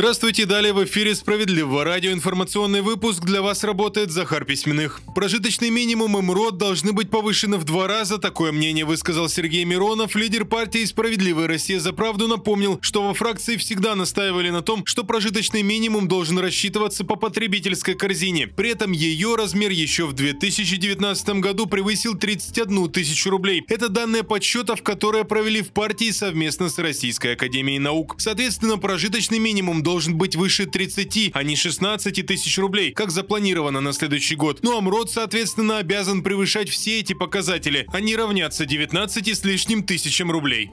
Здравствуйте, 0.00 0.46
далее 0.46 0.72
в 0.72 0.82
эфире 0.82 1.14
«Справедливо». 1.14 1.84
Радиоинформационный 1.84 2.80
выпуск 2.80 3.22
для 3.22 3.42
вас 3.42 3.64
работает 3.64 4.10
Захар 4.10 4.46
Письменных. 4.46 5.02
Прожиточный 5.14 5.68
минимум 5.68 6.16
и 6.16 6.22
МРОД 6.22 6.56
должны 6.56 6.92
быть 6.92 7.10
повышены 7.10 7.58
в 7.58 7.64
два 7.64 7.86
раза. 7.86 8.16
Такое 8.16 8.50
мнение 8.50 8.86
высказал 8.86 9.28
Сергей 9.28 9.62
Миронов. 9.64 10.16
Лидер 10.16 10.46
партии 10.46 10.86
«Справедливая 10.86 11.48
Россия 11.48 11.78
за 11.78 11.92
правду» 11.92 12.28
напомнил, 12.28 12.78
что 12.80 13.02
во 13.02 13.12
фракции 13.12 13.58
всегда 13.58 13.94
настаивали 13.94 14.48
на 14.48 14.62
том, 14.62 14.86
что 14.86 15.04
прожиточный 15.04 15.62
минимум 15.62 16.08
должен 16.08 16.38
рассчитываться 16.38 17.04
по 17.04 17.16
потребительской 17.16 17.92
корзине. 17.92 18.46
При 18.46 18.70
этом 18.70 18.92
ее 18.92 19.34
размер 19.36 19.70
еще 19.70 20.06
в 20.06 20.14
2019 20.14 21.28
году 21.40 21.66
превысил 21.66 22.14
31 22.14 22.90
тысячу 22.90 23.28
рублей. 23.28 23.62
Это 23.68 23.90
данные 23.90 24.22
подсчетов, 24.22 24.82
которые 24.82 25.24
провели 25.24 25.60
в 25.60 25.72
партии 25.72 26.10
совместно 26.10 26.70
с 26.70 26.78
Российской 26.78 27.34
Академией 27.34 27.78
Наук. 27.78 28.14
Соответственно, 28.16 28.78
прожиточный 28.78 29.38
минимум 29.38 29.82
должен 29.90 30.14
быть 30.14 30.36
выше 30.36 30.66
30, 30.66 31.32
а 31.34 31.42
не 31.42 31.56
16 31.56 32.24
тысяч 32.24 32.58
рублей, 32.58 32.92
как 32.92 33.10
запланировано 33.10 33.80
на 33.80 33.92
следующий 33.92 34.36
год. 34.36 34.60
Ну 34.62 34.78
а 34.78 34.80
МРОД, 34.80 35.10
соответственно, 35.10 35.78
обязан 35.78 36.22
превышать 36.22 36.68
все 36.68 37.00
эти 37.00 37.12
показатели, 37.12 37.88
а 37.92 37.98
не 37.98 38.14
равняться 38.14 38.66
19 38.66 39.28
с 39.36 39.44
лишним 39.44 39.82
тысячам 39.82 40.30
рублей. 40.30 40.70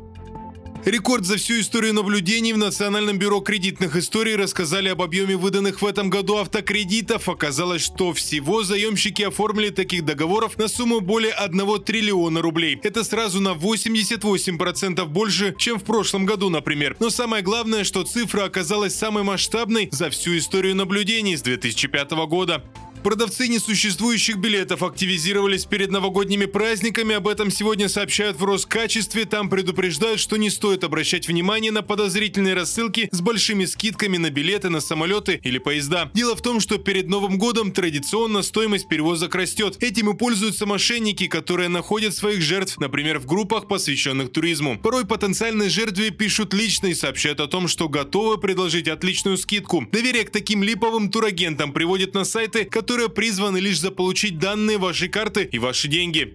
Рекорд 0.87 1.25
за 1.25 1.35
всю 1.35 1.59
историю 1.59 1.93
наблюдений 1.93 2.53
в 2.53 2.57
Национальном 2.57 3.19
бюро 3.19 3.41
кредитных 3.41 3.97
историй 3.97 4.37
рассказали 4.37 4.87
об 4.87 5.01
объеме 5.01 5.35
выданных 5.35 5.81
в 5.81 5.85
этом 5.85 6.09
году 6.09 6.37
автокредитов. 6.37 7.27
Оказалось, 7.27 7.81
что 7.81 8.13
всего 8.13 8.63
заемщики 8.63 9.21
оформили 9.21 9.69
таких 9.69 10.05
договоров 10.05 10.57
на 10.57 10.69
сумму 10.69 11.01
более 11.01 11.33
1 11.33 11.83
триллиона 11.83 12.41
рублей. 12.41 12.79
Это 12.83 13.03
сразу 13.03 13.41
на 13.41 13.49
88% 13.49 15.05
больше, 15.07 15.53
чем 15.57 15.77
в 15.77 15.83
прошлом 15.83 16.25
году, 16.25 16.49
например. 16.49 16.95
Но 17.01 17.09
самое 17.09 17.43
главное, 17.43 17.83
что 17.83 18.03
цифра 18.03 18.45
оказалась 18.45 18.95
самой 18.95 19.23
масштабной 19.23 19.89
за 19.91 20.09
всю 20.09 20.37
историю 20.37 20.73
наблюдений 20.73 21.35
с 21.35 21.41
2005 21.41 22.11
года. 22.29 22.63
Продавцы 23.07 23.47
несуществующих 23.47 24.35
билетов 24.35 24.83
активизировались 24.83 25.63
перед 25.63 25.91
новогодними 25.91 26.43
праздниками. 26.43 27.15
Об 27.15 27.29
этом 27.29 27.49
сегодня 27.49 27.87
сообщают 27.87 28.37
в 28.37 28.43
Роскачестве. 28.43 29.23
Там 29.23 29.49
предупреждают, 29.49 30.19
что 30.19 30.35
не 30.35 30.49
стоит 30.49 30.83
обращать 30.83 31.25
внимание 31.25 31.71
на 31.71 31.83
подозрительные 31.83 32.53
рассылки 32.53 33.07
с 33.13 33.21
большими 33.21 33.63
скидками 33.63 34.17
на 34.17 34.29
билеты 34.29 34.67
на 34.67 34.81
самолеты 34.81 35.39
или 35.41 35.57
поезда. 35.57 36.11
Дело 36.13 36.35
в 36.35 36.41
том, 36.41 36.59
что 36.59 36.79
перед 36.79 37.07
Новым 37.07 37.37
годом 37.37 37.71
традиционно 37.71 38.41
стоимость 38.41 38.89
перевозок 38.89 39.35
растет. 39.35 39.77
Этим 39.79 40.09
и 40.09 40.17
пользуются 40.17 40.65
мошенники, 40.65 41.27
которые 41.27 41.69
находят 41.69 42.13
своих 42.13 42.41
жертв, 42.41 42.77
например, 42.77 43.19
в 43.19 43.25
группах, 43.25 43.69
посвященных 43.69 44.33
туризму. 44.33 44.77
Порой 44.77 45.05
потенциальные 45.05 45.69
жертве 45.69 46.09
пишут 46.09 46.53
лично 46.53 46.87
и 46.87 46.93
сообщают 46.93 47.39
о 47.39 47.47
том, 47.47 47.69
что 47.69 47.87
готовы 47.87 48.37
предложить 48.37 48.89
отличную 48.89 49.37
скидку. 49.37 49.87
Доверие 49.93 50.25
к 50.25 50.29
таким 50.29 50.61
липовым 50.61 51.09
турагентам 51.09 51.71
приводит 51.71 52.13
на 52.13 52.25
сайты, 52.25 52.65
которые 52.65 52.96
которые 52.97 53.13
призваны 53.13 53.59
лишь 53.59 53.79
заполучить 53.79 54.39
данные 54.39 54.79
вашей 54.79 55.07
карты 55.07 55.43
и 55.43 55.59
ваши 55.59 55.87
деньги. 55.87 56.33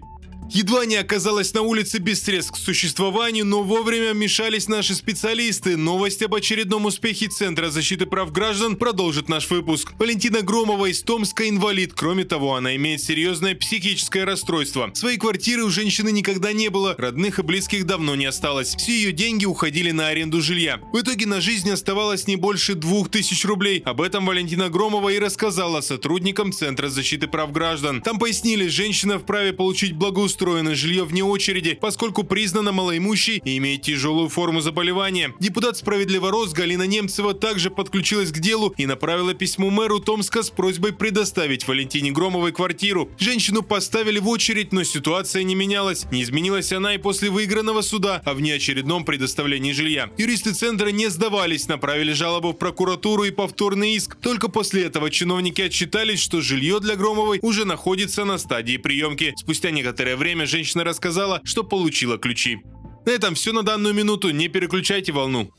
Едва 0.55 0.85
не 0.85 0.97
оказалась 0.97 1.55
на 1.55 1.63
улице 1.63 1.97
без 1.97 2.23
средств 2.23 2.53
к 2.53 2.57
существованию, 2.59 3.47
но 3.47 3.63
вовремя 3.63 4.13
вмешались 4.13 4.69
наши 4.69 4.95
специалисты. 4.95 5.79
Новость 5.79 6.23
об 6.23 6.35
очередном 6.35 6.85
успехе 6.85 7.29
Центра 7.29 7.71
защиты 7.71 8.05
прав 8.05 8.33
граждан 8.33 8.77
продолжит 8.77 9.31
наш 9.31 9.49
выпуск. 9.49 9.95
Валентина 9.99 10.43
Громова 10.43 10.91
из 10.91 11.01
Томска 11.03 11.49
инвалид. 11.49 11.95
Кроме 11.95 12.25
того, 12.25 12.55
она 12.55 12.77
имеет 12.77 13.01
серьезное 13.01 13.55
психическое 13.55 14.25
расстройство. 14.25 14.91
Своей 14.93 15.17
квартиры 15.17 15.65
у 15.65 15.71
женщины 15.71 16.13
никогда 16.13 16.53
не 16.53 16.69
было, 16.69 16.95
родных 16.99 17.39
и 17.39 17.43
близких 17.43 17.87
давно 17.87 18.15
не 18.15 18.27
осталось. 18.27 18.75
Все 18.77 18.93
ее 18.93 19.13
деньги 19.13 19.47
уходили 19.47 19.91
на 19.91 20.09
аренду 20.09 20.43
жилья. 20.43 20.83
В 20.93 21.01
итоге 21.01 21.25
на 21.25 21.41
жизнь 21.41 21.71
оставалось 21.71 22.27
не 22.27 22.37
больше 22.37 22.75
двух 22.75 23.11
тысяч 23.11 23.47
рублей. 23.47 23.81
Об 23.87 24.03
этом 24.03 24.27
Валентина 24.27 24.69
Громова 24.69 25.09
и 25.09 25.19
рассказала 25.19 25.81
сотрудникам 25.81 26.53
Центра 26.53 26.91
защиты 26.91 27.27
прав 27.27 27.53
граждан. 27.53 28.03
Там 28.03 28.19
пояснили, 28.19 28.69
женщина 28.69 29.19
вправе 29.19 29.55
получить 29.55 29.95
благоустройство 29.95 30.42
устроено 30.43 30.75
жилье 30.75 31.05
вне 31.05 31.23
очереди, 31.23 31.79
поскольку 31.81 32.25
признана 32.25 32.73
малоимущей 32.73 33.41
и 33.45 33.59
имеет 33.59 33.83
тяжелую 33.83 34.29
форму 34.29 34.61
заболевания. 34.61 35.33
Депутат 35.39 35.77
«Справедливо 35.77 36.33
Рос» 36.33 36.53
Галина 36.53 36.83
Немцева 36.83 37.33
также 37.33 37.71
подключилась 37.71 38.33
к 38.33 38.41
делу 38.41 38.75
и 38.77 38.87
направила 38.87 39.35
письмо 39.35 39.71
мэру 39.71 40.01
Томска 40.01 40.43
с 40.43 40.51
просьбой 40.51 40.95
предоставить 40.95 41.69
Валентине 41.69 42.11
Громовой 42.11 42.51
квартиру. 42.51 43.09
Женщину 43.21 43.63
поставили 43.63 44.19
в 44.19 44.29
очередь, 44.29 44.73
но 44.73 44.83
ситуация 44.83 45.45
не 45.45 45.55
менялась. 45.55 46.07
Не 46.11 46.25
изменилась 46.25 46.73
она 46.73 46.97
и 46.97 46.99
после 46.99 47.31
выигранного 47.31 47.83
суда 47.83 48.21
о 48.25 48.35
внеочередном 48.35 49.05
предоставлении 49.05 49.71
жилья. 49.71 50.11
Юристы 50.19 50.55
центра 50.55 50.89
не 50.89 51.09
сдавались, 51.09 51.69
направили 51.69 52.13
жалобу 52.15 52.51
в 52.51 52.59
прокуратуру 52.59 53.23
и 53.23 53.31
повторный 53.31 53.95
иск. 53.95 54.17
Только 54.17 54.49
после 54.49 54.83
этого 54.83 55.09
чиновники 55.09 55.63
отчитались, 55.63 56.21
что 56.21 56.41
жилье 56.41 56.81
для 56.81 56.97
Громовой 56.97 57.39
уже 57.43 57.65
находится 57.65 58.25
на 58.25 58.39
стадии 58.39 58.77
приемки. 58.77 59.35
Спустя 59.37 59.71
некоторое 59.71 60.17
время 60.17 60.22
время 60.23 60.47
женщина 60.47 60.85
рассказала, 60.85 61.41
что 61.43 61.65
получила 61.65 62.17
ключи. 62.17 62.61
На 63.05 63.11
этом 63.11 63.35
все 63.35 63.53
на 63.53 63.65
данную 63.65 63.93
минуту. 63.93 64.31
Не 64.31 64.47
переключайте 64.47 65.11
волну. 65.11 65.51